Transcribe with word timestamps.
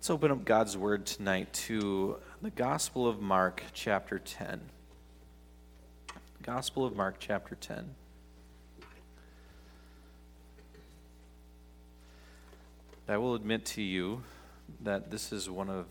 Let's 0.00 0.08
open 0.08 0.30
up 0.30 0.46
God's 0.46 0.78
Word 0.78 1.04
tonight 1.04 1.52
to 1.52 2.16
the 2.40 2.48
Gospel 2.48 3.06
of 3.06 3.20
Mark, 3.20 3.62
chapter 3.74 4.18
10. 4.18 4.62
Gospel 6.42 6.86
of 6.86 6.96
Mark, 6.96 7.16
chapter 7.18 7.54
10. 7.54 7.94
I 13.10 13.18
will 13.18 13.34
admit 13.34 13.66
to 13.66 13.82
you 13.82 14.22
that 14.80 15.10
this 15.10 15.32
is 15.32 15.50
one 15.50 15.68
of 15.68 15.84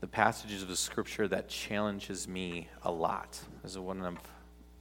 the 0.00 0.06
passages 0.06 0.62
of 0.62 0.68
the 0.68 0.76
Scripture 0.76 1.26
that 1.26 1.48
challenges 1.48 2.28
me 2.28 2.68
a 2.84 2.92
lot. 2.92 3.40
This 3.64 3.72
is 3.72 3.78
one 3.80 4.02
of 4.02 4.18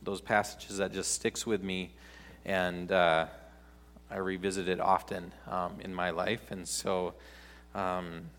those 0.04 0.21
passages 0.21 0.77
that 0.77 0.93
just 0.93 1.14
sticks 1.14 1.48
with 1.48 1.64
me, 1.64 1.96
and 2.46 2.91
uh, 2.91 3.25
I 4.11 4.18
revisit 4.18 4.70
it 4.70 4.80
often 4.80 5.32
um, 5.48 5.77
in 5.80 5.91
my 5.91 6.11
life. 6.11 6.52
And 6.52 6.68
so, 6.68 7.16
um, 7.75 8.29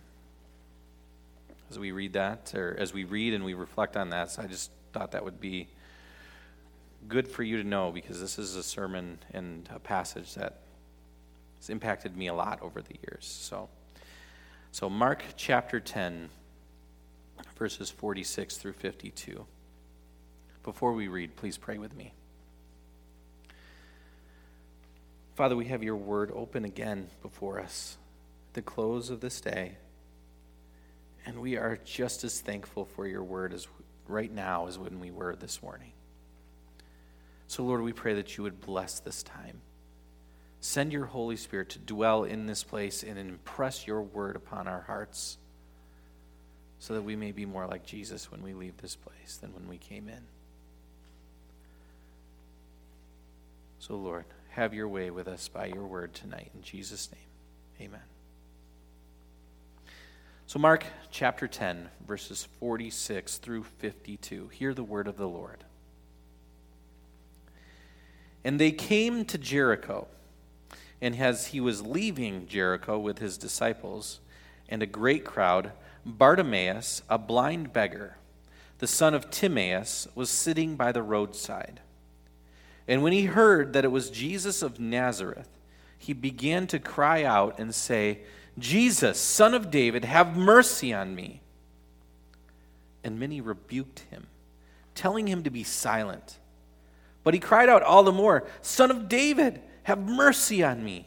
as 1.71 1.79
we 1.79 1.93
read 1.93 2.15
that, 2.15 2.53
or 2.55 2.77
as 2.79 2.93
we 2.93 3.05
read 3.05 3.35
and 3.35 3.45
we 3.45 3.55
reflect 3.55 3.97
on 3.97 4.11
that, 4.11 4.31
so 4.31 4.43
I 4.43 4.47
just 4.47 4.71
thought 4.93 5.13
that 5.13 5.25
would 5.25 5.41
be 5.41 5.69
good 7.09 7.29
for 7.29 7.43
you 7.43 7.57
to 7.57 7.65
know 7.65 7.93
because 7.93 8.21
this 8.21 8.39
is 8.39 8.57
a 8.57 8.63
sermon 8.63 9.19
and 9.33 9.69
a 9.75 9.79
passage 9.79 10.35
that 10.35 10.59
has 11.59 11.71
impacted 11.71 12.17
me 12.17 12.27
a 12.27 12.35
lot 12.35 12.61
over 12.63 12.83
the 12.83 12.95
years. 13.07 13.25
So, 13.25 13.69
so 14.73 14.91
Mark 14.91 15.23
chapter 15.37 15.81
10, 15.81 16.29
verses 17.57 17.91
46 17.91 18.57
through 18.57 18.73
52. 18.73 19.47
Before 20.63 20.93
we 20.93 21.09
read, 21.09 21.37
please 21.37 21.57
pray 21.57 21.79
with 21.79 21.97
me. 21.97 22.13
Father, 25.37 25.57
we 25.57 25.67
have 25.67 25.83
your 25.83 25.97
word 25.97 26.31
open 26.35 26.65
again 26.65 27.09
before 27.23 27.61
us 27.61 27.97
the 28.53 28.63
close 28.63 29.11
of 29.11 29.21
this 29.21 29.41
day. 29.41 29.77
And 31.27 31.41
we 31.41 31.57
are 31.57 31.79
just 31.85 32.25
as 32.25 32.41
thankful 32.41 32.85
for 32.85 33.07
your 33.07 33.23
word 33.23 33.53
as 33.53 33.69
right 34.09 34.33
now 34.33 34.67
as 34.67 34.79
when 34.79 35.01
we 35.01 35.11
were 35.11 35.37
this 35.37 35.63
morning. 35.63 35.93
So, 37.47 37.65
Lord, 37.65 37.83
we 37.83 37.93
pray 37.93 38.15
that 38.15 38.37
you 38.37 38.45
would 38.45 38.61
bless 38.61 39.01
this 39.01 39.23
time. 39.23 39.61
Send 40.61 40.93
your 40.93 41.07
Holy 41.07 41.37
Spirit 41.37 41.71
to 41.71 41.79
dwell 41.79 42.25
in 42.25 42.47
this 42.47 42.63
place 42.63 43.03
and 43.03 43.19
impress 43.19 43.87
your 43.87 44.03
word 44.03 44.37
upon 44.37 44.69
our 44.69 44.83
hearts 44.83 45.39
so 46.79 46.95
that 46.95 47.03
we 47.03 47.17
may 47.17 47.33
be 47.33 47.47
more 47.47 47.67
like 47.67 47.85
Jesus 47.85 48.31
when 48.31 48.43
we 48.43 48.55
leave 48.55 48.77
this 48.79 48.97
place 48.97 49.37
than 49.37 49.55
when 49.55 49.69
we 49.69 49.79
came 49.79 50.09
in. 50.09 50.23
So, 53.79 53.97
Lord, 53.97 54.25
have 54.51 54.75
your 54.75 54.89
way 54.89 55.11
with 55.11 55.27
us 55.27 55.49
by 55.49 55.67
your 55.67 55.87
word 55.87 56.15
tonight. 56.15 56.51
In 56.55 56.63
Jesus' 56.63 57.11
name, 57.11 57.89
amen. 57.89 58.20
So, 60.51 60.59
Mark 60.59 60.85
chapter 61.13 61.47
10, 61.47 61.91
verses 62.09 62.49
46 62.59 63.39
through 63.39 63.63
52. 63.63 64.49
Hear 64.49 64.75
the 64.75 64.83
word 64.83 65.07
of 65.07 65.17
the 65.17 65.29
Lord. 65.29 65.63
And 68.43 68.59
they 68.59 68.73
came 68.73 69.25
to 69.27 69.39
Jericho. 69.39 70.09
And 71.01 71.15
as 71.15 71.47
he 71.47 71.61
was 71.61 71.87
leaving 71.87 72.49
Jericho 72.49 72.99
with 72.99 73.21
his 73.21 73.39
disciples 73.39 74.19
and 74.69 74.83
a 74.83 74.87
great 74.87 75.25
crowd, 75.25 75.71
Bartimaeus, 76.05 77.05
a 77.09 77.17
blind 77.17 77.73
beggar, 77.73 78.17
the 78.81 78.89
son 78.89 79.15
of 79.15 79.31
Timaeus, 79.31 80.09
was 80.17 80.31
sitting 80.31 80.75
by 80.75 80.91
the 80.91 81.05
roadside. 81.05 81.79
And 82.89 83.05
when 83.05 83.13
he 83.13 83.27
heard 83.27 83.73
that 83.75 83.85
it 83.85 83.93
was 83.93 84.11
Jesus 84.11 84.63
of 84.63 84.81
Nazareth, 84.81 85.61
he 85.97 86.13
began 86.13 86.67
to 86.67 86.81
cry 86.81 87.23
out 87.23 87.61
and 87.61 87.73
say, 87.73 88.23
Jesus, 88.61 89.19
son 89.19 89.55
of 89.55 89.71
David, 89.71 90.05
have 90.05 90.37
mercy 90.37 90.93
on 90.93 91.15
me. 91.15 91.41
And 93.03 93.19
many 93.19 93.41
rebuked 93.41 94.01
him, 94.11 94.27
telling 94.95 95.27
him 95.27 95.43
to 95.45 95.51
be 95.51 95.65
silent. 95.65 96.39
But 97.25 97.35
he 97.35 97.41
cried 97.41 97.69
out 97.69 97.83
all 97.83 98.03
the 98.03 98.13
more, 98.13 98.47
Son 98.63 98.91
of 98.91 99.09
David, 99.09 99.61
have 99.85 99.99
mercy 99.99 100.63
on 100.63 100.85
me. 100.85 101.07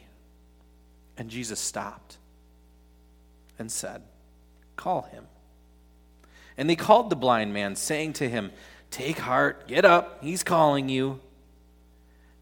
And 1.16 1.30
Jesus 1.30 1.60
stopped 1.60 2.18
and 3.58 3.70
said, 3.70 4.02
Call 4.76 5.02
him. 5.02 5.26
And 6.56 6.68
they 6.68 6.76
called 6.76 7.10
the 7.10 7.16
blind 7.16 7.52
man, 7.52 7.76
saying 7.76 8.14
to 8.14 8.28
him, 8.28 8.52
Take 8.90 9.18
heart, 9.18 9.66
get 9.66 9.84
up, 9.84 10.22
he's 10.22 10.42
calling 10.42 10.88
you. 10.88 11.20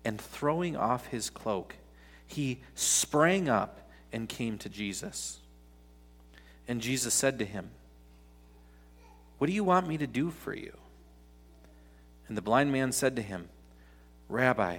And 0.04 0.20
throwing 0.20 0.76
off 0.76 1.06
his 1.06 1.31
cloak, 1.31 1.76
he 2.26 2.60
sprang 2.75 3.48
up 3.48 3.81
and 4.12 4.28
came 4.28 4.59
to 4.59 4.69
Jesus. 4.69 5.41
And 6.69 6.81
Jesus 6.81 7.15
said 7.15 7.39
to 7.39 7.45
him, 7.45 7.71
What 9.39 9.47
do 9.47 9.53
you 9.53 9.65
want 9.65 9.89
me 9.89 9.99
to 9.99 10.06
do 10.06 10.31
for 10.31 10.55
you? 10.55 10.77
And 12.28 12.37
the 12.37 12.43
blind 12.43 12.73
man 12.73 12.93
said 12.93 13.17
to 13.17 13.23
him, 13.23 13.49
Rabbi, 14.28 14.78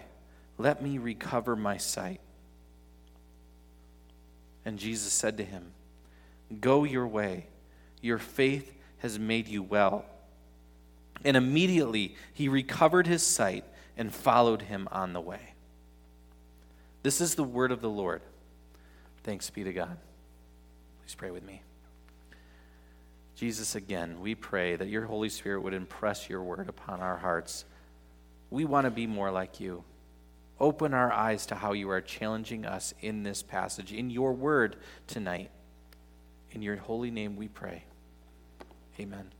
let 0.57 0.81
me 0.81 0.97
recover 0.97 1.55
my 1.55 1.77
sight. 1.77 2.19
And 4.65 4.79
Jesus 4.79 5.11
said 5.13 5.37
to 5.37 5.43
him, 5.43 5.71
Go 6.61 6.83
your 6.83 7.07
way, 7.07 7.47
your 8.01 8.17
faith 8.17 8.73
has 8.99 9.19
made 9.19 9.47
you 9.47 9.61
well. 9.61 10.05
And 11.25 11.37
immediately 11.37 12.15
he 12.33 12.47
recovered 12.49 13.07
his 13.07 13.23
sight 13.23 13.65
and 13.97 14.13
followed 14.13 14.63
him 14.63 14.87
on 14.91 15.13
the 15.13 15.21
way. 15.21 15.53
This 17.03 17.19
is 17.21 17.35
the 17.35 17.43
word 17.43 17.71
of 17.71 17.81
the 17.81 17.89
Lord. 17.89 18.21
Thanks 19.23 19.49
be 19.49 19.63
to 19.63 19.71
God. 19.71 19.97
Please 21.01 21.15
pray 21.15 21.31
with 21.31 21.43
me. 21.43 21.61
Jesus, 23.35 23.75
again, 23.75 24.19
we 24.19 24.35
pray 24.35 24.75
that 24.75 24.89
your 24.89 25.05
Holy 25.05 25.29
Spirit 25.29 25.61
would 25.63 25.73
impress 25.73 26.29
your 26.29 26.43
word 26.43 26.69
upon 26.69 27.01
our 27.01 27.17
hearts. 27.17 27.65
We 28.49 28.65
want 28.65 28.85
to 28.85 28.91
be 28.91 29.07
more 29.07 29.31
like 29.31 29.59
you. 29.59 29.83
Open 30.59 30.93
our 30.93 31.11
eyes 31.11 31.45
to 31.47 31.55
how 31.55 31.73
you 31.73 31.89
are 31.89 32.01
challenging 32.01 32.65
us 32.65 32.93
in 33.01 33.23
this 33.23 33.41
passage, 33.41 33.91
in 33.91 34.09
your 34.09 34.33
word 34.33 34.75
tonight. 35.07 35.49
In 36.51 36.61
your 36.61 36.75
holy 36.75 37.09
name 37.09 37.35
we 37.35 37.47
pray. 37.47 37.83
Amen. 38.99 39.31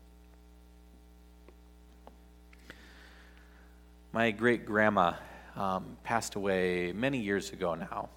My 4.11 4.31
great 4.31 4.65
grandma 4.65 5.13
um, 5.55 5.97
passed 6.03 6.35
away 6.35 6.94
many 6.94 7.19
years 7.19 7.51
ago 7.51 7.75
now 7.75 8.09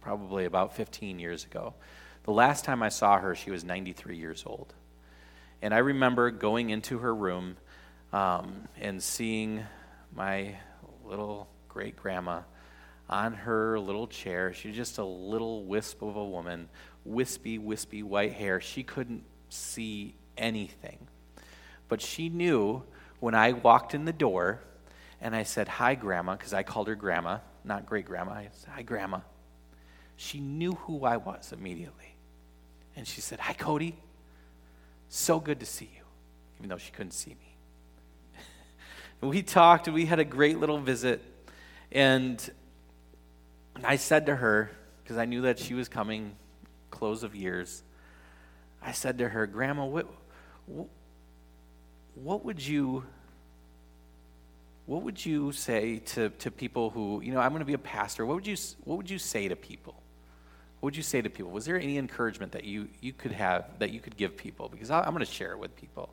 probably 0.00 0.44
about 0.44 0.74
15 0.74 1.18
years 1.18 1.44
ago. 1.44 1.74
The 2.24 2.32
last 2.32 2.64
time 2.64 2.82
I 2.82 2.88
saw 2.88 3.18
her, 3.18 3.34
she 3.34 3.50
was 3.50 3.64
93 3.64 4.16
years 4.16 4.44
old. 4.46 4.74
And 5.62 5.74
I 5.74 5.78
remember 5.78 6.30
going 6.30 6.70
into 6.70 6.98
her 6.98 7.14
room 7.14 7.56
um, 8.12 8.68
and 8.78 9.02
seeing 9.02 9.64
my 10.14 10.56
little 11.04 11.48
great 11.68 11.96
grandma 11.96 12.42
on 13.08 13.34
her 13.34 13.78
little 13.78 14.06
chair. 14.06 14.52
She 14.52 14.68
was 14.68 14.76
just 14.76 14.98
a 14.98 15.04
little 15.04 15.64
wisp 15.64 16.02
of 16.02 16.16
a 16.16 16.24
woman, 16.24 16.68
wispy, 17.04 17.58
wispy 17.58 18.02
white 18.02 18.32
hair. 18.32 18.60
She 18.60 18.82
couldn't 18.82 19.24
see 19.48 20.14
anything. 20.38 20.98
But 21.88 22.00
she 22.00 22.28
knew 22.28 22.84
when 23.18 23.34
I 23.34 23.52
walked 23.52 23.94
in 23.94 24.04
the 24.04 24.12
door 24.12 24.60
and 25.20 25.34
I 25.34 25.42
said, 25.42 25.68
Hi, 25.68 25.94
Grandma, 25.94 26.36
because 26.36 26.54
I 26.54 26.62
called 26.62 26.88
her 26.88 26.94
Grandma, 26.94 27.38
not 27.64 27.86
great 27.86 28.06
grandma. 28.06 28.32
I 28.32 28.48
said, 28.52 28.70
Hi, 28.74 28.82
Grandma. 28.82 29.20
She 30.22 30.38
knew 30.38 30.72
who 30.72 31.06
I 31.06 31.16
was 31.16 31.50
immediately. 31.50 32.14
And 32.94 33.08
she 33.08 33.22
said, 33.22 33.40
Hi, 33.40 33.54
Cody. 33.54 33.96
So 35.08 35.40
good 35.40 35.60
to 35.60 35.66
see 35.66 35.88
you, 35.96 36.02
even 36.58 36.68
though 36.68 36.76
she 36.76 36.90
couldn't 36.92 37.12
see 37.12 37.30
me. 37.30 37.56
we 39.26 39.42
talked 39.42 39.88
we 39.88 40.04
had 40.04 40.18
a 40.18 40.24
great 40.24 40.60
little 40.60 40.78
visit. 40.78 41.22
And 41.90 42.38
I 43.82 43.96
said 43.96 44.26
to 44.26 44.36
her, 44.36 44.70
because 45.02 45.16
I 45.16 45.24
knew 45.24 45.40
that 45.40 45.58
she 45.58 45.72
was 45.72 45.88
coming 45.88 46.36
close 46.90 47.22
of 47.22 47.34
years, 47.34 47.82
I 48.82 48.92
said 48.92 49.16
to 49.18 49.28
her, 49.30 49.46
Grandma, 49.46 49.86
what, 49.86 50.06
what 52.14 52.44
would 52.44 52.60
you 52.60 53.06
what 54.84 55.02
would 55.02 55.24
you 55.24 55.52
say 55.52 56.00
to, 56.00 56.28
to 56.28 56.50
people 56.50 56.90
who, 56.90 57.22
you 57.22 57.32
know, 57.32 57.40
I'm 57.40 57.52
going 57.52 57.60
to 57.60 57.64
be 57.64 57.74
a 57.74 57.78
pastor. 57.78 58.26
What 58.26 58.34
would 58.34 58.46
you, 58.46 58.56
what 58.84 58.96
would 58.96 59.08
you 59.08 59.18
say 59.18 59.46
to 59.46 59.54
people? 59.54 59.99
What 60.80 60.88
would 60.88 60.96
you 60.96 61.02
say 61.02 61.20
to 61.20 61.28
people? 61.28 61.50
Was 61.52 61.66
there 61.66 61.78
any 61.78 61.98
encouragement 61.98 62.52
that 62.52 62.64
you, 62.64 62.88
you 63.02 63.12
could 63.12 63.32
have, 63.32 63.78
that 63.80 63.90
you 63.90 64.00
could 64.00 64.16
give 64.16 64.36
people? 64.36 64.70
Because 64.70 64.90
I, 64.90 65.02
I'm 65.02 65.12
going 65.12 65.24
to 65.24 65.30
share 65.30 65.52
it 65.52 65.58
with 65.58 65.76
people. 65.76 66.10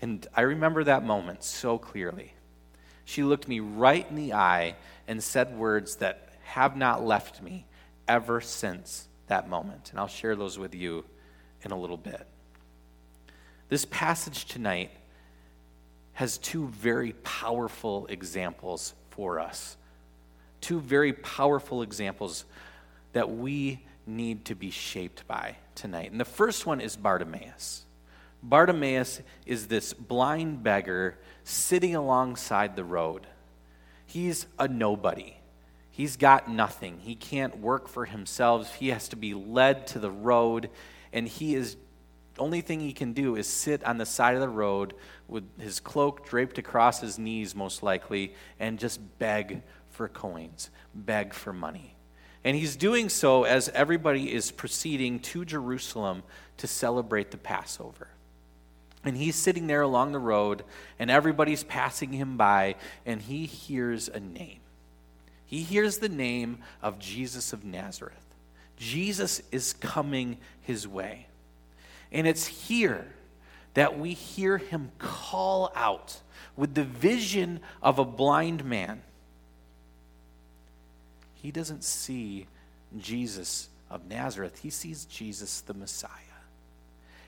And 0.00 0.26
I 0.34 0.42
remember 0.42 0.84
that 0.84 1.04
moment 1.04 1.42
so 1.42 1.76
clearly. 1.76 2.32
She 3.04 3.24
looked 3.24 3.48
me 3.48 3.58
right 3.58 4.06
in 4.08 4.14
the 4.14 4.32
eye 4.34 4.76
and 5.08 5.20
said 5.22 5.58
words 5.58 5.96
that 5.96 6.28
have 6.44 6.76
not 6.76 7.04
left 7.04 7.42
me 7.42 7.66
ever 8.06 8.40
since 8.40 9.08
that 9.26 9.48
moment. 9.48 9.90
And 9.90 9.98
I'll 9.98 10.06
share 10.06 10.36
those 10.36 10.56
with 10.56 10.74
you 10.74 11.04
in 11.62 11.72
a 11.72 11.78
little 11.78 11.96
bit. 11.96 12.26
This 13.68 13.84
passage 13.84 14.44
tonight 14.44 14.92
has 16.12 16.38
two 16.38 16.68
very 16.68 17.12
powerful 17.24 18.06
examples 18.06 18.94
for 19.10 19.40
us. 19.40 19.76
Two 20.60 20.80
very 20.80 21.12
powerful 21.12 21.82
examples 21.82 22.44
that 23.12 23.30
we 23.30 23.84
need 24.06 24.44
to 24.46 24.54
be 24.54 24.70
shaped 24.70 25.26
by 25.26 25.56
tonight. 25.74 26.10
And 26.10 26.20
the 26.20 26.24
first 26.24 26.66
one 26.66 26.80
is 26.80 26.96
Bartimaeus. 26.96 27.84
Bartimaeus 28.42 29.20
is 29.46 29.66
this 29.66 29.92
blind 29.92 30.62
beggar 30.62 31.18
sitting 31.44 31.94
alongside 31.94 32.76
the 32.76 32.84
road. 32.84 33.26
He's 34.06 34.46
a 34.58 34.66
nobody. 34.66 35.36
He's 35.90 36.16
got 36.16 36.50
nothing. 36.50 36.98
He 37.00 37.14
can't 37.14 37.58
work 37.58 37.88
for 37.88 38.06
himself. 38.06 38.74
He 38.76 38.88
has 38.88 39.08
to 39.08 39.16
be 39.16 39.34
led 39.34 39.86
to 39.88 39.98
the 39.98 40.10
road, 40.10 40.70
and 41.12 41.28
he 41.28 41.54
is 41.54 41.76
only 42.38 42.62
thing 42.62 42.80
he 42.80 42.92
can 42.92 43.12
do 43.12 43.36
is 43.36 43.46
sit 43.46 43.84
on 43.84 43.98
the 43.98 44.06
side 44.06 44.34
of 44.34 44.40
the 44.40 44.48
road 44.48 44.94
with 45.28 45.44
his 45.60 45.78
cloak 45.78 46.26
draped 46.26 46.58
across 46.58 47.00
his 47.00 47.18
knees, 47.18 47.54
most 47.54 47.82
likely, 47.82 48.34
and 48.58 48.78
just 48.78 49.00
beg 49.18 49.62
for 49.90 50.08
coins, 50.08 50.70
beg 50.94 51.34
for 51.34 51.52
money. 51.52 51.96
And 52.44 52.56
he's 52.56 52.76
doing 52.76 53.08
so 53.08 53.44
as 53.44 53.68
everybody 53.70 54.32
is 54.32 54.50
proceeding 54.50 55.20
to 55.20 55.44
Jerusalem 55.44 56.22
to 56.56 56.66
celebrate 56.66 57.30
the 57.30 57.36
Passover. 57.36 58.08
And 59.04 59.16
he's 59.16 59.36
sitting 59.36 59.66
there 59.66 59.82
along 59.82 60.12
the 60.12 60.18
road, 60.18 60.62
and 60.98 61.10
everybody's 61.10 61.64
passing 61.64 62.12
him 62.12 62.36
by, 62.36 62.76
and 63.06 63.20
he 63.22 63.46
hears 63.46 64.08
a 64.08 64.20
name. 64.20 64.60
He 65.46 65.62
hears 65.62 65.98
the 65.98 66.08
name 66.08 66.58
of 66.82 66.98
Jesus 66.98 67.52
of 67.52 67.64
Nazareth. 67.64 68.14
Jesus 68.76 69.42
is 69.50 69.72
coming 69.74 70.38
his 70.62 70.86
way. 70.86 71.26
And 72.12 72.26
it's 72.26 72.46
here 72.46 73.06
that 73.74 73.98
we 73.98 74.14
hear 74.14 74.58
him 74.58 74.90
call 74.98 75.72
out 75.74 76.20
with 76.56 76.74
the 76.74 76.84
vision 76.84 77.60
of 77.82 77.98
a 77.98 78.04
blind 78.04 78.64
man. 78.64 79.02
He 81.42 81.50
doesn't 81.50 81.84
see 81.84 82.46
Jesus 82.98 83.68
of 83.90 84.06
Nazareth, 84.08 84.60
he 84.62 84.70
sees 84.70 85.04
Jesus 85.06 85.62
the 85.62 85.74
Messiah. 85.74 86.10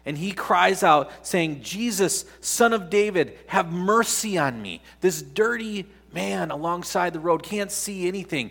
And 0.05 0.19
he 0.19 0.33
cries 0.33 0.83
out, 0.83 1.11
saying, 1.25 1.63
Jesus, 1.63 2.25
son 2.41 2.73
of 2.73 2.91
David, 2.91 3.39
have 3.47 3.73
mercy 3.73 4.37
on 4.37 4.61
me. 4.61 4.83
This 5.01 5.23
dirty 5.23 5.87
man 6.13 6.51
alongside 6.51 7.13
the 7.13 7.21
road 7.21 7.43
can't 7.43 7.71
see 7.71 8.09
anything. 8.09 8.51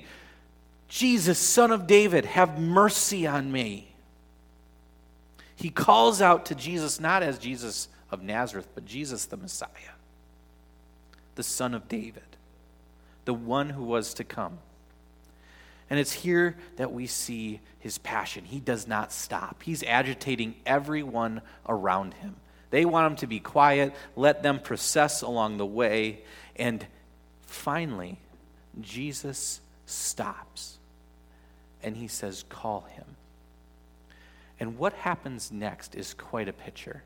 Jesus, 0.87 1.37
son 1.37 1.71
of 1.71 1.87
David, 1.87 2.25
have 2.25 2.59
mercy 2.59 3.27
on 3.27 3.51
me. 3.51 3.93
He 5.55 5.69
calls 5.69 6.21
out 6.21 6.45
to 6.47 6.55
Jesus 6.55 6.99
not 6.99 7.21
as 7.21 7.37
Jesus 7.37 7.89
of 8.09 8.23
Nazareth, 8.23 8.67
but 8.73 8.85
Jesus 8.85 9.25
the 9.25 9.37
Messiah, 9.37 9.69
the 11.35 11.43
son 11.43 11.73
of 11.73 11.87
David, 11.87 12.23
the 13.25 13.33
one 13.33 13.69
who 13.69 13.83
was 13.83 14.13
to 14.15 14.23
come. 14.23 14.57
And 15.91 15.99
it's 15.99 16.13
here 16.13 16.55
that 16.77 16.93
we 16.93 17.05
see 17.05 17.59
his 17.79 17.97
passion. 17.97 18.45
He 18.45 18.61
does 18.61 18.87
not 18.87 19.11
stop, 19.11 19.61
he's 19.61 19.83
agitating 19.83 20.55
everyone 20.65 21.41
around 21.67 22.13
him. 22.13 22.37
They 22.69 22.85
want 22.85 23.07
him 23.11 23.17
to 23.17 23.27
be 23.27 23.41
quiet, 23.41 23.93
let 24.15 24.41
them 24.41 24.61
process 24.61 25.21
along 25.21 25.57
the 25.57 25.65
way. 25.65 26.23
And 26.55 26.87
finally, 27.41 28.19
Jesus 28.79 29.59
stops 29.85 30.77
and 31.83 31.97
he 31.97 32.07
says, 32.07 32.45
Call 32.47 32.87
him. 32.93 33.17
And 34.61 34.77
what 34.77 34.93
happens 34.93 35.51
next 35.51 35.93
is 35.93 36.13
quite 36.13 36.47
a 36.47 36.53
picture. 36.53 37.03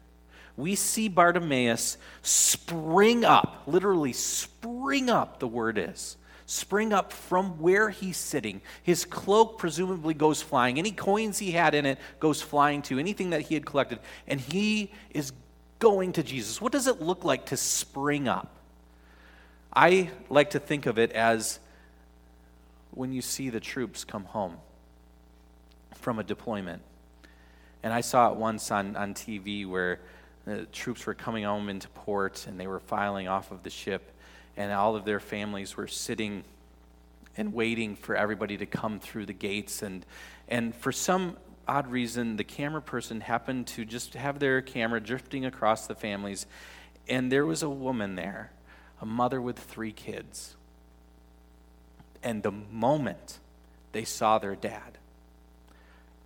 We 0.57 0.75
see 0.75 1.09
Bartimaeus 1.09 1.97
spring 2.21 3.25
up, 3.25 3.63
literally 3.65 4.13
spring 4.13 5.09
up, 5.09 5.39
the 5.39 5.47
word 5.47 5.79
is 5.79 6.17
spring 6.45 6.93
up 6.93 7.11
from 7.11 7.59
where 7.59 7.89
he's 7.89 8.17
sitting. 8.17 8.61
His 8.83 9.05
cloak 9.05 9.57
presumably 9.57 10.13
goes 10.13 10.41
flying. 10.41 10.77
Any 10.77 10.91
coins 10.91 11.39
he 11.39 11.51
had 11.51 11.73
in 11.73 11.85
it 11.85 11.97
goes 12.19 12.41
flying 12.41 12.81
to 12.83 12.99
anything 12.99 13.31
that 13.31 13.41
he 13.41 13.55
had 13.55 13.65
collected. 13.65 13.99
And 14.27 14.39
he 14.39 14.91
is 15.11 15.33
going 15.79 16.13
to 16.13 16.23
Jesus. 16.23 16.61
What 16.61 16.71
does 16.71 16.87
it 16.87 17.01
look 17.01 17.23
like 17.23 17.47
to 17.47 17.57
spring 17.57 18.27
up? 18.27 18.51
I 19.73 20.11
like 20.29 20.51
to 20.51 20.59
think 20.59 20.85
of 20.85 20.97
it 20.97 21.11
as 21.11 21.59
when 22.91 23.11
you 23.11 23.21
see 23.21 23.49
the 23.49 23.59
troops 23.59 24.03
come 24.03 24.23
home 24.23 24.57
from 25.95 26.19
a 26.19 26.23
deployment. 26.23 26.81
And 27.83 27.91
I 27.91 28.01
saw 28.01 28.31
it 28.31 28.37
once 28.37 28.71
on, 28.71 28.95
on 28.95 29.13
TV 29.13 29.67
where 29.67 29.99
the 30.45 30.65
troops 30.67 31.05
were 31.05 31.13
coming 31.13 31.43
home 31.43 31.69
into 31.69 31.89
port 31.89 32.45
and 32.47 32.59
they 32.59 32.67
were 32.67 32.79
filing 32.79 33.27
off 33.27 33.51
of 33.51 33.63
the 33.63 33.69
ship 33.69 34.11
and 34.57 34.71
all 34.71 34.95
of 34.95 35.05
their 35.05 35.19
families 35.19 35.75
were 35.75 35.87
sitting 35.87 36.43
and 37.37 37.53
waiting 37.53 37.95
for 37.95 38.15
everybody 38.15 38.57
to 38.57 38.65
come 38.65 38.99
through 38.99 39.25
the 39.25 39.33
gates. 39.33 39.81
And, 39.81 40.05
and 40.47 40.73
for 40.73 40.91
some 40.91 41.37
odd 41.67 41.87
reason, 41.87 42.37
the 42.37 42.43
camera 42.43 42.81
person 42.81 43.21
happened 43.21 43.67
to 43.67 43.85
just 43.85 44.13
have 44.13 44.39
their 44.39 44.61
camera 44.61 45.01
drifting 45.01 45.45
across 45.45 45.87
the 45.87 45.95
families. 45.95 46.45
And 47.07 47.31
there 47.31 47.45
was 47.45 47.63
a 47.63 47.69
woman 47.69 48.15
there, 48.15 48.51
a 49.01 49.05
mother 49.05 49.41
with 49.41 49.59
three 49.59 49.91
kids. 49.91 50.55
And 52.23 52.41
the 52.41 52.51
moment 52.51 53.39
they 53.91 54.05
saw 54.05 54.39
their 54.39 54.55
dad, 54.55 54.97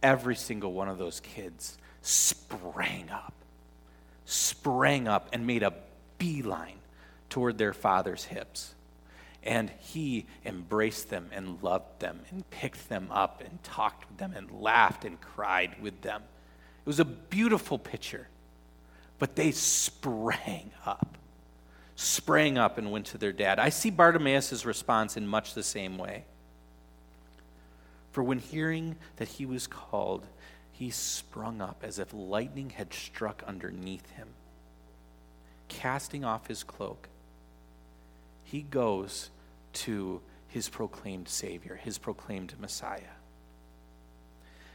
every 0.02 0.36
single 0.36 0.74
one 0.74 0.88
of 0.88 0.98
those 0.98 1.20
kids 1.20 1.78
sprang 2.02 3.10
up, 3.10 3.34
sprang 4.26 5.08
up, 5.08 5.30
and 5.34 5.46
made 5.46 5.64
a 5.64 5.74
beeline 6.18 6.79
toward 7.30 7.58
their 7.58 7.74
father's 7.74 8.26
hips. 8.26 8.74
And 9.44 9.72
he 9.80 10.26
embraced 10.46 11.10
them 11.10 11.30
and 11.32 11.64
loved 11.64 12.00
them 12.00 12.22
and 12.30 12.50
picked 12.50 12.90
them 12.90 13.08
up 13.12 13.42
and 13.46 13.64
talked 13.64 14.10
with 14.10 14.18
them 14.18 14.34
and 14.36 14.52
laughed 14.52 15.06
and 15.06 15.20
cried 15.22 15.82
with 15.82 16.02
them. 16.02 16.24
It 16.24 16.88
was 16.88 17.00
a 17.00 17.06
beautiful 17.06 17.78
picture. 17.78 18.28
But 19.18 19.36
they 19.36 19.52
sprang 19.52 20.72
up, 20.86 21.18
sprang 21.96 22.58
up 22.58 22.78
and 22.78 22.92
went 22.92 23.08
to 23.08 23.18
their 23.18 23.34
dad. 23.34 23.60
I 23.60 23.70
see 23.70 23.90
Bartimaeus' 23.90 24.66
response 24.66 25.18
in 25.18 25.28
much 25.28 25.54
the 25.54 25.64
same 25.64 25.98
way. 25.98 26.24
For 28.12 28.24
when 28.24 28.40
hearing 28.40 28.96
that 29.18 29.28
he 29.28 29.46
was 29.46 29.68
called, 29.68 30.26
he 30.72 30.90
sprung 30.90 31.62
up 31.62 31.84
as 31.86 32.00
if 32.00 32.14
lightning 32.14 32.72
had 32.72 32.94
struck 32.94 33.44
underneath 33.46 34.10
him. 34.12 34.30
Casting 35.68 36.24
off 36.24 36.48
his 36.48 36.64
cloak, 36.64 37.10
he 38.50 38.62
goes 38.64 39.30
to 39.74 40.22
his 40.48 40.70
proclaimed 40.70 41.28
Savior, 41.28 41.76
his 41.76 42.00
proclaimed 42.00 42.56
Messiah. 42.60 43.14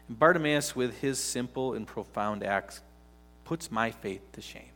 And 0.06 0.16
Bartimaeus, 0.16 0.76
with 0.76 1.00
his 1.00 1.18
simple 1.18 1.74
and 1.74 1.84
profound 1.84 2.44
acts, 2.44 2.82
puts 3.44 3.72
my 3.72 3.90
faith 3.90 4.20
to 4.32 4.40
shame. 4.40 4.70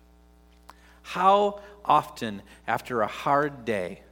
How 1.02 1.60
often, 1.84 2.42
after 2.66 3.02
a 3.02 3.06
hard 3.06 3.64
day, 3.64 4.02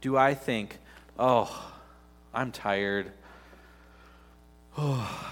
do 0.00 0.16
I 0.16 0.34
think, 0.34 0.78
oh, 1.16 1.72
I'm 2.34 2.50
tired. 2.50 3.12
Oh, 4.76 5.30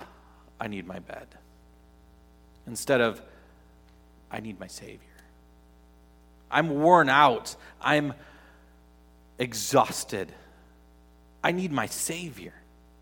I 0.60 0.68
need 0.68 0.86
my 0.86 1.00
bed. 1.00 1.26
Instead 2.64 3.00
of, 3.00 3.20
I 4.30 4.38
need 4.38 4.60
my 4.60 4.68
Savior. 4.68 5.07
I'm 6.50 6.80
worn 6.80 7.08
out. 7.08 7.56
I'm 7.80 8.14
exhausted. 9.38 10.32
I 11.42 11.52
need 11.52 11.72
my 11.72 11.86
Savior. 11.86 12.54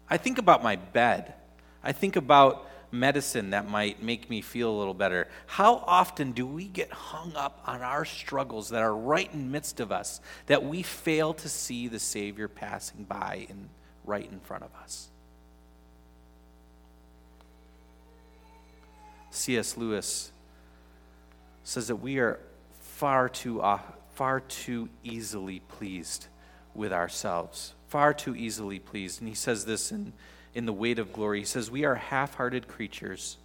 I 0.09 0.17
think 0.17 0.39
about 0.39 0.63
my 0.63 0.77
bed. 0.77 1.35
I 1.83 1.93
think 1.93 2.17
about 2.17 2.69
medicine 2.93 3.51
that 3.51 3.69
might 3.69 4.03
make 4.03 4.31
me 4.31 4.41
feel 4.41 4.71
a 4.71 4.77
little 4.77 4.95
better. 4.95 5.29
How 5.47 5.77
often 5.87 6.33
do 6.33 6.47
we 6.47 6.67
get 6.67 6.91
hung 6.93 7.35
up 7.35 7.61
on 7.67 7.83
our 7.83 8.05
struggles 8.05 8.71
that 8.71 8.83
are 8.83 8.95
right 8.95 9.33
in 9.33 9.51
midst 9.51 9.81
of 9.81 9.93
us 9.93 10.21
that 10.47 10.65
we 10.65 10.83
fail 10.83 11.35
to 11.35 11.49
see 11.49 11.89
the 11.89 11.99
Savior 11.99 12.49
passing 12.49 13.05
by 13.05 13.47
and 13.49 13.69
right 14.05 14.31
in 14.31 14.41
front 14.41 14.65
of 14.65 14.71
us? 14.83 15.09
C.S. 19.31 19.77
Lewis 19.77 20.33
says 21.63 21.89
that 21.89 21.97
we 21.97 22.19
are 22.19 22.39
far 22.97 23.29
too, 23.29 23.61
uh, 23.61 23.79
far 24.15 24.41
too 24.41 24.89
easily 25.05 25.61
pleased 25.61 26.29
with 26.75 26.95
ourselves. 26.95 27.75
Far 27.89 28.15
too 28.15 28.35
easily 28.35 28.79
pleased. 28.79 29.21
And 29.21 29.29
he 29.29 29.35
says 29.35 29.67
this 29.67 29.93
in, 29.93 30.15
in 30.55 30.65
The 30.65 30.73
Weight 30.73 30.99
of 30.99 31.13
Glory. 31.13 31.41
He 31.41 31.45
says, 31.45 31.71
We 31.71 31.85
are 31.85 31.97
half 31.97 32.37
hearted 32.37 32.69
creatures, 32.69 33.37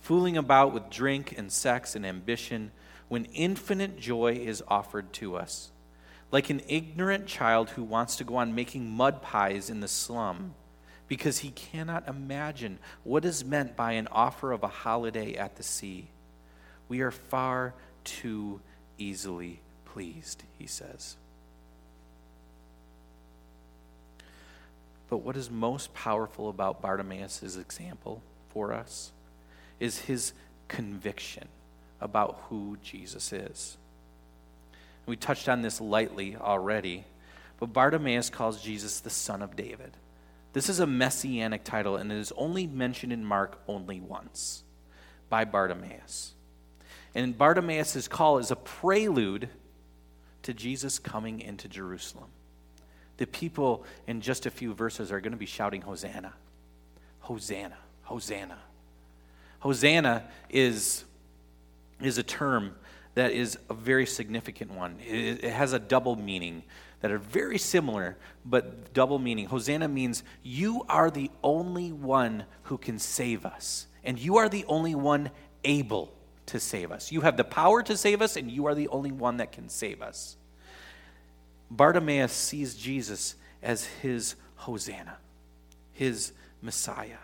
fooling 0.00 0.38
about 0.38 0.72
with 0.72 0.88
drink 0.88 1.34
and 1.36 1.52
sex 1.52 1.94
and 1.94 2.06
ambition 2.06 2.70
when 3.08 3.26
infinite 3.26 3.98
joy 3.98 4.32
is 4.32 4.62
offered 4.66 5.12
to 5.14 5.36
us. 5.36 5.70
Like 6.32 6.48
an 6.48 6.62
ignorant 6.66 7.26
child 7.26 7.68
who 7.70 7.84
wants 7.84 8.16
to 8.16 8.24
go 8.24 8.36
on 8.36 8.54
making 8.54 8.90
mud 8.90 9.20
pies 9.20 9.68
in 9.68 9.80
the 9.80 9.88
slum 9.88 10.54
because 11.06 11.40
he 11.40 11.50
cannot 11.50 12.08
imagine 12.08 12.78
what 13.04 13.26
is 13.26 13.44
meant 13.44 13.76
by 13.76 13.92
an 13.92 14.08
offer 14.10 14.52
of 14.52 14.62
a 14.62 14.68
holiday 14.68 15.34
at 15.34 15.56
the 15.56 15.62
sea. 15.62 16.08
We 16.88 17.02
are 17.02 17.10
far 17.10 17.74
too 18.02 18.62
easily 18.98 19.60
pleased, 19.84 20.42
he 20.58 20.66
says. 20.66 21.16
But 25.08 25.18
what 25.18 25.36
is 25.36 25.50
most 25.50 25.94
powerful 25.94 26.48
about 26.48 26.82
Bartimaeus' 26.82 27.56
example 27.56 28.22
for 28.48 28.72
us 28.72 29.12
is 29.78 30.00
his 30.00 30.32
conviction 30.68 31.48
about 32.00 32.40
who 32.48 32.76
Jesus 32.82 33.32
is. 33.32 33.76
We 35.06 35.16
touched 35.16 35.48
on 35.48 35.62
this 35.62 35.80
lightly 35.80 36.36
already, 36.36 37.04
but 37.60 37.72
Bartimaeus 37.72 38.30
calls 38.30 38.60
Jesus 38.62 39.00
the 39.00 39.10
Son 39.10 39.42
of 39.42 39.54
David. 39.54 39.92
This 40.52 40.68
is 40.68 40.80
a 40.80 40.86
messianic 40.86 41.64
title, 41.64 41.96
and 41.96 42.10
it 42.10 42.18
is 42.18 42.32
only 42.36 42.66
mentioned 42.66 43.12
in 43.12 43.24
Mark 43.24 43.60
only 43.68 44.00
once 44.00 44.64
by 45.28 45.44
Bartimaeus. 45.44 46.32
And 47.16 47.36
Bartimaeus' 47.36 48.08
call 48.08 48.36
is 48.36 48.50
a 48.50 48.56
prelude 48.56 49.48
to 50.42 50.52
Jesus 50.52 50.98
coming 50.98 51.40
into 51.40 51.66
Jerusalem. 51.66 52.28
The 53.16 53.26
people 53.26 53.86
in 54.06 54.20
just 54.20 54.44
a 54.44 54.50
few 54.50 54.74
verses 54.74 55.10
are 55.10 55.22
going 55.22 55.32
to 55.32 55.38
be 55.38 55.46
shouting, 55.46 55.80
Hosanna! 55.80 56.34
Hosanna! 57.20 57.78
Hosanna! 58.02 58.58
Hosanna 59.60 60.24
is, 60.50 61.04
is 62.02 62.18
a 62.18 62.22
term 62.22 62.76
that 63.14 63.32
is 63.32 63.58
a 63.70 63.74
very 63.74 64.04
significant 64.04 64.72
one. 64.72 64.98
It, 65.00 65.42
it 65.42 65.52
has 65.54 65.72
a 65.72 65.78
double 65.78 66.16
meaning 66.16 66.64
that 67.00 67.10
are 67.10 67.18
very 67.18 67.56
similar, 67.56 68.18
but 68.44 68.92
double 68.92 69.18
meaning. 69.18 69.46
Hosanna 69.46 69.88
means 69.88 70.22
you 70.42 70.84
are 70.90 71.10
the 71.10 71.30
only 71.42 71.92
one 71.92 72.44
who 72.64 72.76
can 72.76 72.98
save 72.98 73.46
us, 73.46 73.86
and 74.04 74.18
you 74.18 74.36
are 74.36 74.50
the 74.50 74.66
only 74.68 74.94
one 74.94 75.30
able 75.64 76.12
to 76.46 76.60
save 76.60 76.92
us. 76.92 77.10
You 77.10 77.22
have 77.22 77.36
the 77.36 77.44
power 77.44 77.82
to 77.82 77.96
save 77.96 78.22
us, 78.22 78.36
and 78.36 78.50
you 78.50 78.66
are 78.66 78.74
the 78.74 78.88
only 78.88 79.12
one 79.12 79.38
that 79.38 79.52
can 79.52 79.68
save 79.68 80.02
us. 80.02 80.36
Bartimaeus 81.70 82.32
sees 82.32 82.74
Jesus 82.74 83.34
as 83.62 83.84
his 83.84 84.36
Hosanna, 84.56 85.16
his 85.92 86.32
Messiah. 86.62 87.18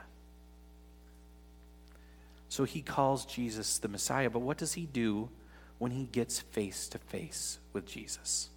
So 2.48 2.64
he 2.64 2.82
calls 2.82 3.24
Jesus 3.24 3.78
the 3.78 3.88
Messiah, 3.88 4.28
but 4.28 4.40
what 4.40 4.58
does 4.58 4.74
he 4.74 4.86
do 4.86 5.30
when 5.78 5.92
he 5.92 6.04
gets 6.04 6.40
face 6.40 6.88
to 6.88 6.98
face 6.98 7.58
with 7.72 7.86
Jesus? 7.86 8.50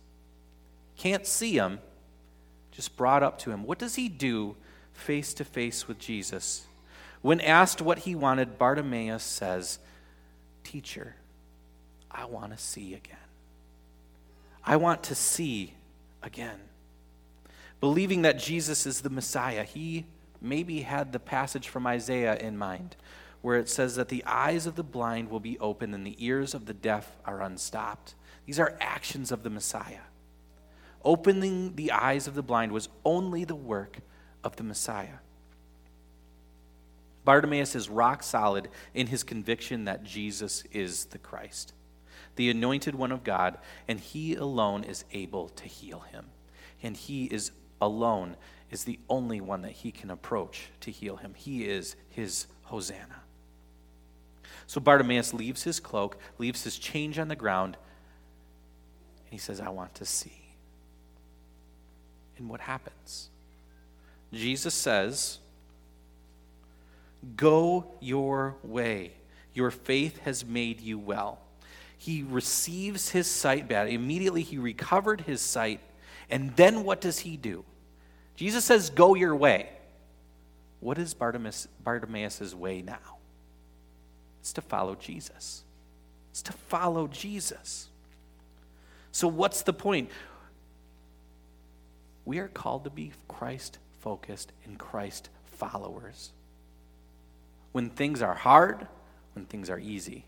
can't 0.97 1.27
see 1.27 1.53
him, 1.53 1.79
just 2.71 2.95
brought 2.97 3.23
up 3.23 3.37
to 3.39 3.51
him. 3.51 3.63
What 3.63 3.79
does 3.79 3.95
he 3.95 4.09
do 4.09 4.55
face 4.93 5.33
to 5.35 5.45
face 5.45 5.87
with 5.87 5.99
Jesus? 5.99 6.65
When 7.21 7.41
asked 7.41 7.81
what 7.81 7.99
he 7.99 8.15
wanted, 8.15 8.57
Bartimaeus 8.57 9.23
says, 9.23 9.79
Teacher, 10.65 11.15
I 12.11 12.25
want 12.25 12.51
to 12.51 12.57
see 12.57 12.93
again. 12.95 13.17
I 14.63 14.75
want 14.75 15.03
to 15.03 15.15
see 15.15 15.75
again. 16.23 16.59
Believing 17.79 18.23
that 18.23 18.39
Jesus 18.39 18.85
is 18.85 19.01
the 19.01 19.09
Messiah, 19.09 19.63
he 19.63 20.05
maybe 20.41 20.81
had 20.81 21.11
the 21.11 21.19
passage 21.19 21.69
from 21.69 21.85
Isaiah 21.85 22.35
in 22.35 22.57
mind, 22.57 22.95
where 23.41 23.57
it 23.57 23.69
says 23.69 23.95
that 23.95 24.09
the 24.09 24.23
eyes 24.25 24.65
of 24.65 24.75
the 24.75 24.83
blind 24.83 25.29
will 25.29 25.39
be 25.39 25.59
opened 25.59 25.93
and 25.93 26.05
the 26.05 26.15
ears 26.17 26.53
of 26.53 26.65
the 26.65 26.73
deaf 26.73 27.15
are 27.25 27.41
unstopped. 27.41 28.15
These 28.45 28.59
are 28.59 28.75
actions 28.81 29.31
of 29.31 29.43
the 29.43 29.49
Messiah. 29.51 30.01
Opening 31.03 31.75
the 31.75 31.91
eyes 31.91 32.27
of 32.27 32.33
the 32.33 32.41
blind 32.41 32.71
was 32.71 32.89
only 33.05 33.43
the 33.45 33.55
work 33.55 33.99
of 34.43 34.55
the 34.55 34.63
Messiah. 34.63 35.19
Bartimaeus 37.25 37.75
is 37.75 37.89
rock 37.89 38.23
solid 38.23 38.69
in 38.93 39.07
his 39.07 39.23
conviction 39.23 39.85
that 39.85 40.03
Jesus 40.03 40.63
is 40.71 41.05
the 41.05 41.17
Christ, 41.17 41.73
the 42.35 42.49
anointed 42.49 42.95
one 42.95 43.11
of 43.11 43.23
God, 43.23 43.57
and 43.87 43.99
he 43.99 44.35
alone 44.35 44.83
is 44.83 45.03
able 45.11 45.49
to 45.49 45.65
heal 45.65 46.01
him. 46.01 46.25
And 46.83 46.95
he 46.95 47.25
is 47.25 47.51
alone 47.81 48.37
is 48.69 48.83
the 48.83 48.99
only 49.09 49.41
one 49.41 49.63
that 49.63 49.71
he 49.71 49.91
can 49.91 50.11
approach 50.11 50.69
to 50.81 50.91
heal 50.91 51.17
him. 51.17 51.33
He 51.35 51.65
is 51.65 51.95
his 52.09 52.47
Hosanna. 52.63 53.21
So 54.67 54.79
Bartimaeus 54.79 55.33
leaves 55.33 55.63
his 55.63 55.79
cloak, 55.79 56.17
leaves 56.37 56.63
his 56.63 56.77
change 56.77 57.19
on 57.19 57.27
the 57.27 57.35
ground, 57.35 57.77
and 59.25 59.33
he 59.33 59.37
says, 59.37 59.59
I 59.59 59.69
want 59.69 59.95
to 59.95 60.05
see. 60.05 60.41
And 62.37 62.49
what 62.49 62.61
happens? 62.61 63.29
Jesus 64.33 64.73
says, 64.73 65.39
Go 67.35 67.93
your 67.99 68.55
way. 68.63 69.13
Your 69.53 69.71
faith 69.71 70.19
has 70.19 70.45
made 70.45 70.81
you 70.81 70.99
well. 70.99 71.39
He 71.97 72.23
receives 72.23 73.09
his 73.09 73.27
sight 73.27 73.67
back. 73.67 73.89
Immediately 73.89 74.43
he 74.43 74.57
recovered 74.57 75.21
his 75.21 75.41
sight. 75.41 75.79
And 76.29 76.55
then 76.55 76.83
what 76.83 77.01
does 77.01 77.19
he 77.19 77.37
do? 77.37 77.63
Jesus 78.35 78.65
says, 78.65 78.89
Go 78.89 79.15
your 79.15 79.35
way. 79.35 79.69
What 80.81 80.97
is 80.97 81.13
Bartimaeus, 81.13 81.67
Bartimaeus' 81.83 82.53
way 82.53 82.81
now? 82.81 83.17
It's 84.41 84.53
to 84.53 84.61
follow 84.61 84.95
Jesus. 84.95 85.63
It's 86.31 86.43
to 86.43 86.53
follow 86.53 87.07
Jesus. 87.07 87.87
So, 89.11 89.27
what's 89.27 89.63
the 89.63 89.73
point? 89.73 90.11
We 92.25 92.39
are 92.39 92.49
called 92.49 92.83
to 92.83 92.89
be 92.89 93.13
Christ 93.27 93.79
focused 94.01 94.51
and 94.65 94.77
Christ 94.77 95.29
followers. 95.45 96.31
When 97.75 97.89
things 97.89 98.21
are 98.21 98.35
hard, 98.35 98.87
when 99.33 99.43
things 99.43 99.69
are 99.69 99.77
easy. 99.77 100.23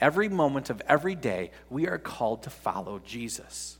Every 0.00 0.28
moment 0.28 0.70
of 0.70 0.80
every 0.86 1.16
day, 1.16 1.50
we 1.68 1.88
are 1.88 1.98
called 1.98 2.44
to 2.44 2.50
follow 2.50 3.00
Jesus. 3.04 3.76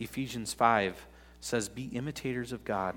Ephesians 0.00 0.54
5 0.54 1.06
says, 1.40 1.68
Be 1.68 1.88
imitators 1.88 2.52
of 2.52 2.64
God, 2.64 2.96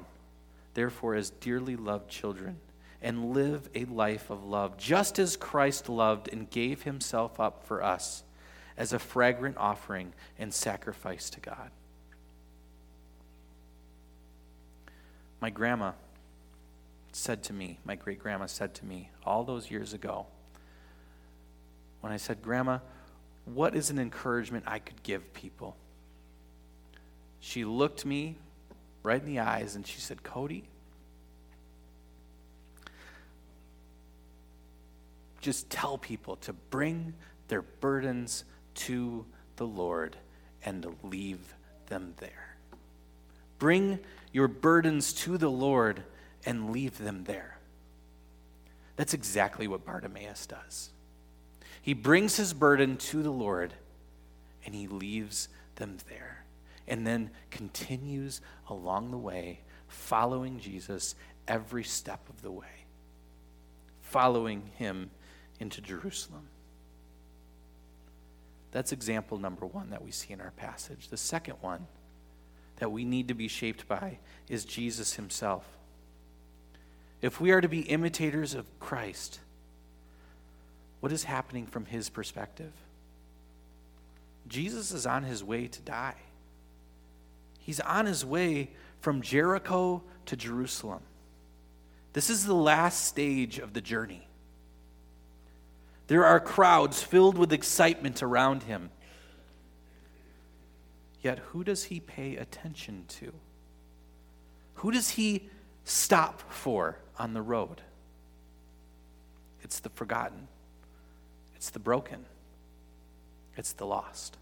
therefore, 0.74 1.15
as 1.15 1.31
dearly 1.31 1.75
loved 1.75 2.10
children, 2.10 2.62
and 3.01 3.34
live 3.34 3.67
a 3.75 3.84
life 3.84 4.29
of 4.29 4.46
love, 4.46 4.77
just 4.77 5.19
as 5.19 5.36
Christ 5.36 5.89
loved 5.89 6.29
and 6.31 6.50
gave 6.50 6.84
himself 6.84 7.41
up 7.41 7.65
for 7.65 7.84
us 7.84 8.24
as 8.77 8.93
a 8.93 9.00
fragrant 9.00 9.57
offering 9.57 10.13
and 10.39 10.53
sacrifice 10.53 11.29
to 11.31 11.41
God. 11.41 11.72
My 15.41 15.50
grandma 15.50 15.91
said 17.17 17.43
to 17.43 17.53
me, 17.53 17.79
my 17.83 17.95
great 17.95 18.19
grandma 18.19 18.45
said 18.45 18.75
to 18.75 18.86
me 18.86 19.09
all 19.25 19.43
those 19.43 19.71
years 19.71 19.93
ago, 19.93 20.27
when 22.01 22.13
I 22.13 22.17
said, 22.17 22.41
Grandma, 22.43 22.79
what 23.45 23.75
is 23.75 23.89
an 23.89 23.97
encouragement 23.97 24.65
I 24.67 24.79
could 24.79 25.01
give 25.01 25.33
people? 25.33 25.75
She 27.39 27.65
looked 27.65 28.05
me 28.05 28.36
right 29.03 29.19
in 29.19 29.27
the 29.27 29.39
eyes 29.39 29.75
and 29.75 29.86
she 29.86 30.00
said, 30.00 30.21
Cody, 30.21 30.65
just 35.41 35.69
tell 35.69 35.97
people 35.97 36.36
to 36.38 36.53
bring 36.53 37.13
their 37.47 37.63
burdens 37.63 38.43
to 38.75 39.25
the 39.55 39.65
Lord 39.65 40.15
and 40.63 40.86
leave 41.03 41.55
them 41.88 42.13
there. 42.17 42.57
Bring 43.57 44.00
your 44.31 44.47
burdens 44.47 45.13
to 45.13 45.38
the 45.39 45.50
Lord 45.50 46.03
and 46.46 46.72
leave 46.72 46.98
them 46.98 47.24
there. 47.25 47.58
That's 48.96 49.13
exactly 49.13 49.67
what 49.67 49.86
Bartimaeus 49.86 50.46
does. 50.48 50.89
He 51.82 51.94
brings 51.94 52.36
his 52.36 52.53
burden 52.53 52.98
to 52.98 53.24
the 53.24 53.32
Lord 53.32 53.74
and 54.65 54.75
he 54.75 54.88
leaves 54.88 55.48
them 55.75 55.98
there 56.10 56.44
and 56.88 57.06
then 57.06 57.29
continues 57.51 58.41
along 58.70 59.12
the 59.12 59.17
way, 59.17 59.60
following 59.88 60.60
Jesus 60.60 61.15
every 61.48 61.84
step 61.84 62.27
of 62.29 62.41
the 62.41 62.51
way, 62.51 62.86
following 64.01 64.63
him 64.75 65.12
into 65.60 65.82
Jerusalem. 65.82 66.48
That's 68.72 68.91
example 68.91 69.38
number 69.38 69.65
one 69.65 69.89
that 69.91 70.03
we 70.03 70.12
see 70.12 70.34
in 70.34 70.41
our 70.41 70.51
passage. 70.51 71.08
The 71.10 71.17
second 71.17 71.56
one 71.62 71.88
that 72.77 72.91
we 72.91 73.06
need 73.06 73.27
to 73.29 73.34
be 73.34 73.48
shaped 73.48 73.88
by 73.88 74.20
is 74.50 74.65
Jesus 74.65 75.13
himself. 75.13 75.76
If 77.21 77.41
we 77.41 77.51
are 77.51 77.62
to 77.62 77.67
be 77.67 77.81
imitators 77.81 78.53
of 78.53 78.65
Christ, 78.79 79.39
what 81.00 81.12
is 81.12 81.24
happening 81.24 81.65
from 81.65 81.86
his 81.86 82.09
perspective? 82.09 82.71
Jesus 84.47 84.91
is 84.91 85.05
on 85.05 85.24
his 85.24 85.43
way 85.43 85.67
to 85.67 85.81
die. 85.81 86.15
He's 87.59 87.79
on 87.79 88.05
his 88.05 88.24
way 88.24 88.69
from 89.01 89.21
Jericho 89.21 90.03
to 90.27 90.36
Jerusalem. 90.36 91.01
This 92.13 92.29
is 92.29 92.45
the 92.45 92.55
last 92.55 93.05
stage 93.05 93.59
of 93.59 93.74
the 93.74 93.81
journey. 93.81 94.27
There 96.07 96.25
are 96.25 96.39
crowds 96.39 97.03
filled 97.03 97.38
with 97.38 97.51
excitement 97.51 98.24
around 98.24 98.63
him. 98.63 98.89
Yet, 101.21 101.39
who 101.39 101.63
does 101.63 101.86
he 101.86 102.00
pay 102.00 102.38
attention 102.38 103.05
to? 103.19 103.33
Who 104.75 104.91
does 104.91 105.09
he 105.09 105.50
stop 105.83 106.41
for 106.51 106.97
on 107.17 107.33
the 107.33 107.41
road? 107.41 107.81
It's 109.62 109.79
the 109.79 109.89
forgotten, 109.89 110.47
it's 111.55 111.69
the 111.69 111.79
broken, 111.79 112.25
it's 113.55 113.74
the 113.74 113.86
lost. 113.86 114.38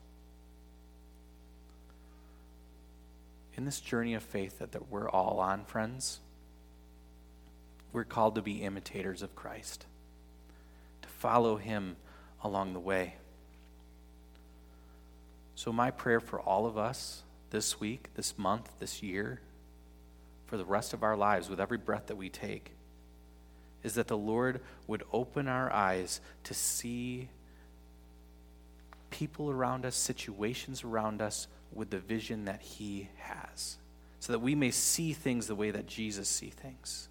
in 3.57 3.65
this 3.65 3.79
journey 3.79 4.13
of 4.13 4.23
faith 4.23 4.59
that, 4.59 4.73
that 4.73 4.91
we're 4.91 5.09
all 5.09 5.39
on, 5.39 5.63
friends, 5.65 6.19
we're 7.93 8.03
called 8.03 8.35
to 8.35 8.41
be 8.41 8.61
imitators 8.61 9.21
of 9.21 9.35
Christ, 9.35 9.85
to 11.01 11.07
follow 11.07 11.55
him 11.55 11.95
along 12.43 12.73
the 12.73 12.79
way. 12.79 13.15
So, 15.55 15.71
my 15.71 15.89
prayer 15.89 16.19
for 16.19 16.39
all 16.39 16.65
of 16.65 16.77
us 16.77 17.23
this 17.49 17.79
week, 17.79 18.09
this 18.15 18.37
month, 18.37 18.69
this 18.79 19.01
year, 19.01 19.39
for 20.45 20.57
the 20.57 20.65
rest 20.65 20.93
of 20.93 21.03
our 21.03 21.15
lives, 21.15 21.49
with 21.49 21.59
every 21.59 21.77
breath 21.77 22.07
that 22.07 22.17
we 22.17 22.29
take, 22.29 22.71
is 23.83 23.95
that 23.95 24.07
the 24.07 24.17
Lord 24.17 24.61
would 24.87 25.03
open 25.11 25.47
our 25.47 25.71
eyes 25.71 26.21
to 26.43 26.53
see 26.53 27.29
people 29.09 29.49
around 29.49 29.85
us, 29.85 29.95
situations 29.95 30.83
around 30.83 31.21
us, 31.21 31.47
with 31.73 31.89
the 31.89 31.99
vision 31.99 32.45
that 32.45 32.61
He 32.61 33.09
has, 33.17 33.77
so 34.19 34.33
that 34.33 34.39
we 34.39 34.55
may 34.55 34.71
see 34.71 35.13
things 35.13 35.47
the 35.47 35.55
way 35.55 35.71
that 35.71 35.87
Jesus 35.87 36.29
sees 36.29 36.53
things. 36.53 37.09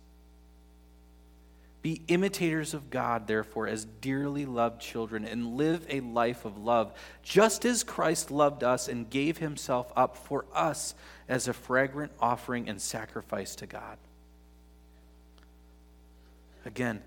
Be 1.84 2.00
imitators 2.08 2.72
of 2.72 2.88
God, 2.88 3.26
therefore, 3.26 3.68
as 3.68 3.84
dearly 3.84 4.46
loved 4.46 4.80
children, 4.80 5.26
and 5.26 5.58
live 5.58 5.84
a 5.90 6.00
life 6.00 6.46
of 6.46 6.56
love, 6.56 6.94
just 7.22 7.66
as 7.66 7.84
Christ 7.84 8.30
loved 8.30 8.64
us 8.64 8.88
and 8.88 9.10
gave 9.10 9.36
himself 9.36 9.92
up 9.94 10.16
for 10.16 10.46
us 10.54 10.94
as 11.28 11.46
a 11.46 11.52
fragrant 11.52 12.10
offering 12.18 12.70
and 12.70 12.80
sacrifice 12.80 13.54
to 13.56 13.66
God. 13.66 13.98
Again, 16.64 17.02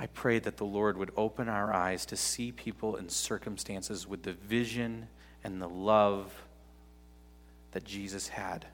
I 0.00 0.06
pray 0.06 0.38
that 0.38 0.56
the 0.56 0.64
Lord 0.64 0.96
would 0.96 1.12
open 1.18 1.50
our 1.50 1.70
eyes 1.70 2.06
to 2.06 2.16
see 2.16 2.50
people 2.50 2.96
in 2.96 3.10
circumstances 3.10 4.08
with 4.08 4.22
the 4.22 4.32
vision 4.32 5.08
and 5.44 5.60
the 5.60 5.68
love 5.68 6.32
that 7.72 7.84
Jesus 7.84 8.28
had 8.28 8.64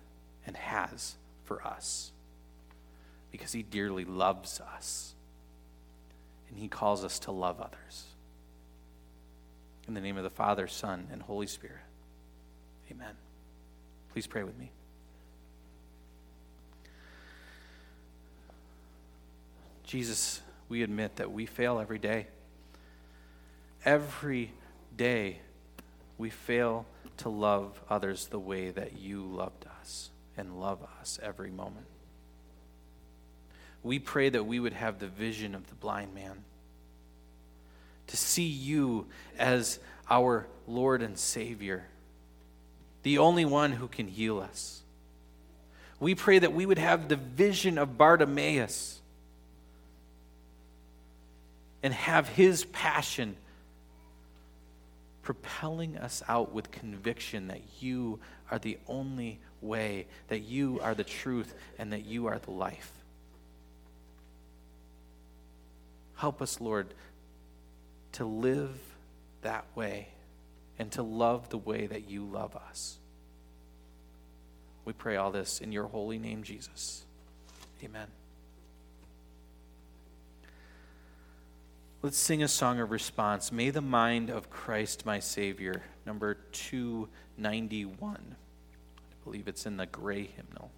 and 0.46 0.56
has 0.56 1.16
for 1.42 1.60
us 1.66 2.12
because 3.30 3.52
he 3.52 3.62
dearly 3.62 4.04
loves 4.04 4.60
us 4.60 5.14
and 6.48 6.58
he 6.58 6.68
calls 6.68 7.04
us 7.04 7.18
to 7.20 7.32
love 7.32 7.60
others. 7.60 8.04
In 9.86 9.94
the 9.94 10.00
name 10.00 10.16
of 10.16 10.22
the 10.22 10.30
Father, 10.30 10.66
Son, 10.66 11.08
and 11.12 11.22
Holy 11.22 11.46
Spirit, 11.46 11.80
amen. 12.90 13.14
Please 14.12 14.26
pray 14.26 14.42
with 14.42 14.58
me. 14.58 14.70
Jesus, 19.84 20.42
we 20.68 20.82
admit 20.82 21.16
that 21.16 21.32
we 21.32 21.46
fail 21.46 21.78
every 21.78 21.98
day. 21.98 22.26
Every 23.84 24.52
day, 24.94 25.38
we 26.18 26.28
fail 26.28 26.84
to 27.18 27.30
love 27.30 27.80
others 27.88 28.26
the 28.26 28.38
way 28.38 28.70
that 28.70 28.98
you 28.98 29.22
loved 29.22 29.64
us 29.80 30.10
and 30.36 30.60
love 30.60 30.80
us 31.00 31.18
every 31.22 31.50
moment. 31.50 31.86
We 33.82 33.98
pray 33.98 34.28
that 34.28 34.44
we 34.44 34.60
would 34.60 34.72
have 34.72 34.98
the 34.98 35.06
vision 35.06 35.54
of 35.54 35.66
the 35.68 35.74
blind 35.74 36.14
man, 36.14 36.42
to 38.08 38.16
see 38.16 38.46
you 38.46 39.06
as 39.38 39.78
our 40.10 40.46
Lord 40.66 41.02
and 41.02 41.18
Savior, 41.18 41.84
the 43.02 43.18
only 43.18 43.44
one 43.44 43.72
who 43.72 43.88
can 43.88 44.08
heal 44.08 44.40
us. 44.40 44.82
We 46.00 46.14
pray 46.14 46.38
that 46.38 46.52
we 46.52 46.64
would 46.64 46.78
have 46.78 47.08
the 47.08 47.16
vision 47.16 47.78
of 47.78 47.98
Bartimaeus 47.98 49.00
and 51.82 51.92
have 51.94 52.28
his 52.28 52.64
passion 52.66 53.36
propelling 55.22 55.98
us 55.98 56.22
out 56.28 56.52
with 56.52 56.70
conviction 56.70 57.48
that 57.48 57.60
you 57.80 58.18
are 58.50 58.58
the 58.58 58.78
only 58.88 59.38
way, 59.60 60.06
that 60.28 60.40
you 60.40 60.80
are 60.82 60.94
the 60.94 61.04
truth, 61.04 61.54
and 61.78 61.92
that 61.92 62.06
you 62.06 62.26
are 62.26 62.38
the 62.38 62.50
life. 62.50 62.92
Help 66.18 66.42
us, 66.42 66.60
Lord, 66.60 66.94
to 68.12 68.24
live 68.24 68.76
that 69.42 69.64
way 69.76 70.08
and 70.76 70.90
to 70.92 71.02
love 71.02 71.48
the 71.48 71.58
way 71.58 71.86
that 71.86 72.10
you 72.10 72.24
love 72.24 72.56
us. 72.56 72.98
We 74.84 74.92
pray 74.92 75.14
all 75.14 75.30
this 75.30 75.60
in 75.60 75.70
your 75.70 75.86
holy 75.86 76.18
name, 76.18 76.42
Jesus. 76.42 77.04
Amen. 77.84 78.08
Let's 82.02 82.18
sing 82.18 82.42
a 82.42 82.48
song 82.48 82.80
of 82.80 82.90
response. 82.90 83.52
May 83.52 83.70
the 83.70 83.80
mind 83.80 84.28
of 84.28 84.50
Christ, 84.50 85.06
my 85.06 85.20
Savior, 85.20 85.82
number 86.04 86.34
291. 86.50 88.16
I 88.18 89.24
believe 89.24 89.46
it's 89.46 89.66
in 89.66 89.76
the 89.76 89.86
gray 89.86 90.24
hymnal. 90.24 90.72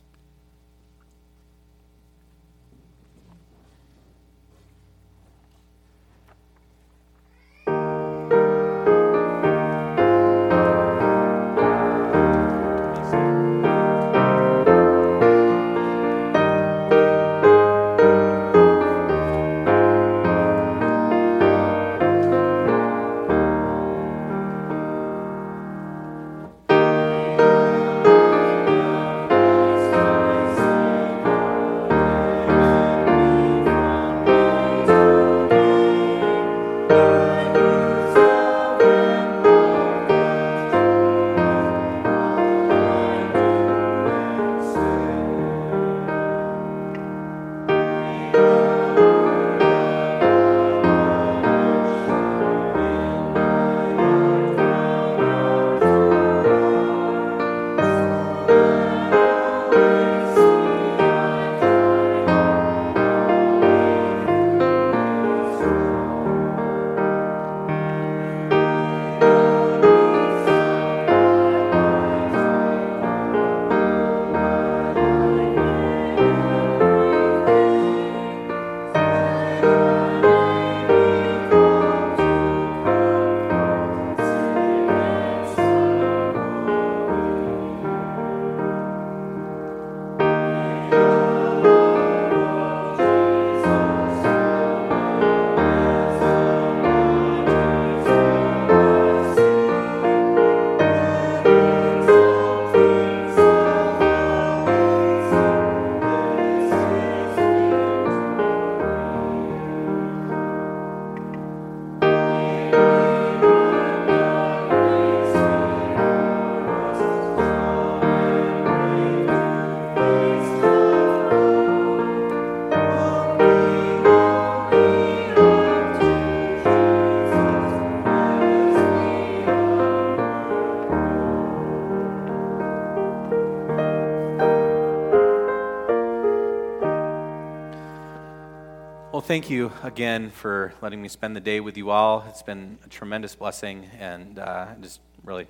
Thank 139.21 139.51
you 139.51 139.73
again 139.83 140.31
for 140.31 140.73
letting 140.81 141.03
me 141.03 141.09
spend 141.09 141.37
the 141.37 141.41
day 141.41 141.61
with 141.61 141.77
you 141.77 141.91
all. 141.91 142.25
It's 142.29 142.43
been 142.43 142.79
a 142.85 142.89
tremendous 142.89 143.35
blessing, 143.35 143.89
and 143.99 144.39
uh, 144.39 144.69
just 144.81 145.01
really 145.25 145.47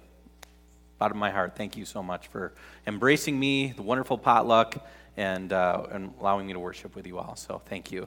bottom 0.99 1.17
of 1.17 1.21
my 1.21 1.31
heart, 1.31 1.57
thank 1.57 1.77
you 1.77 1.85
so 1.85 2.03
much 2.03 2.29
for 2.29 2.53
embracing 2.87 3.39
me, 3.39 3.73
the 3.73 3.83
wonderful 3.83 4.19
potluck, 4.19 4.87
and, 5.17 5.53
uh, 5.53 5.87
and 5.91 6.13
allowing 6.21 6.47
me 6.47 6.53
to 6.53 6.59
worship 6.59 6.95
with 6.95 7.07
you 7.07 7.19
all. 7.19 7.37
So 7.37 7.63
thank 7.67 7.91
you. 7.91 8.07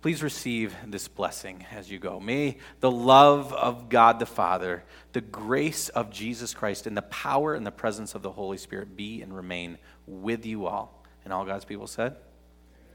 Please 0.00 0.22
receive 0.22 0.74
this 0.86 1.06
blessing 1.06 1.64
as 1.70 1.90
you 1.90 2.00
go. 2.00 2.18
May 2.18 2.56
the 2.80 2.90
love 2.90 3.52
of 3.52 3.88
God 3.88 4.18
the 4.18 4.26
Father, 4.26 4.82
the 5.12 5.20
grace 5.20 5.88
of 5.90 6.10
Jesus 6.10 6.52
Christ, 6.52 6.88
and 6.88 6.96
the 6.96 7.02
power 7.02 7.54
and 7.54 7.64
the 7.64 7.70
presence 7.70 8.16
of 8.16 8.22
the 8.22 8.32
Holy 8.32 8.58
Spirit 8.58 8.96
be 8.96 9.22
and 9.22 9.34
remain 9.34 9.78
with 10.06 10.44
you 10.44 10.66
all. 10.66 11.04
And 11.24 11.32
all 11.32 11.44
God's 11.44 11.64
people 11.64 11.86
said, 11.86 12.16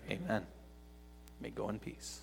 Amen. 0.10 0.46
May 1.40 1.50
go 1.50 1.70
in 1.70 1.80
peace. 1.80 2.22